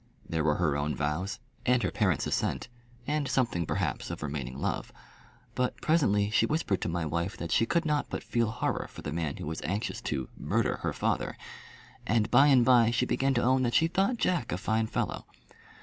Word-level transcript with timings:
There 0.27 0.43
were 0.43 0.55
her 0.55 0.75
own 0.75 0.95
vows, 0.95 1.37
and 1.63 1.83
her 1.83 1.91
parent's 1.91 2.25
assent, 2.25 2.69
and 3.05 3.27
something 3.27 3.67
perhaps 3.67 4.09
of 4.09 4.23
remaining 4.23 4.57
love. 4.57 4.91
But 5.53 5.79
presently 5.79 6.31
she 6.31 6.47
whispered 6.47 6.81
to 6.81 6.89
my 6.89 7.05
wife 7.05 7.37
that 7.37 7.51
she 7.51 7.67
could 7.67 7.85
not 7.85 8.09
but 8.09 8.23
feel 8.23 8.49
horror 8.49 8.87
for 8.89 9.03
the 9.03 9.13
man 9.13 9.37
who 9.37 9.45
was 9.45 9.61
anxious 9.61 10.01
to 10.09 10.27
"murder 10.35 10.77
her 10.77 10.91
father;" 10.91 11.37
and 12.07 12.31
by 12.31 12.47
and 12.47 12.65
by 12.65 12.89
she 12.89 13.05
began 13.05 13.35
to 13.35 13.43
own 13.43 13.61
that 13.61 13.75
she 13.75 13.87
thought 13.87 14.17
Jack 14.17 14.51
a 14.51 14.57
fine 14.57 14.87
fellow. 14.87 15.27